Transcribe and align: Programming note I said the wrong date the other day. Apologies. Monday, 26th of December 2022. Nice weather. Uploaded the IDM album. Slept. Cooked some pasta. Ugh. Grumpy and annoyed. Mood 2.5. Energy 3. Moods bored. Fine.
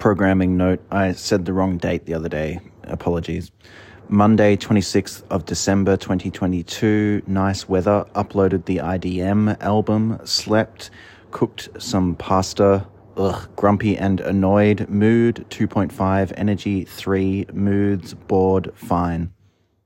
Programming 0.00 0.56
note 0.56 0.80
I 0.90 1.12
said 1.12 1.44
the 1.44 1.52
wrong 1.52 1.76
date 1.76 2.06
the 2.06 2.14
other 2.14 2.30
day. 2.30 2.58
Apologies. 2.84 3.50
Monday, 4.08 4.56
26th 4.56 5.22
of 5.28 5.44
December 5.44 5.98
2022. 5.98 7.20
Nice 7.26 7.68
weather. 7.68 8.06
Uploaded 8.14 8.64
the 8.64 8.78
IDM 8.78 9.60
album. 9.60 10.18
Slept. 10.24 10.90
Cooked 11.32 11.68
some 11.78 12.14
pasta. 12.14 12.86
Ugh. 13.18 13.46
Grumpy 13.56 13.94
and 13.98 14.20
annoyed. 14.20 14.88
Mood 14.88 15.44
2.5. 15.50 16.32
Energy 16.34 16.84
3. 16.84 17.48
Moods 17.52 18.14
bored. 18.14 18.72
Fine. 18.74 19.30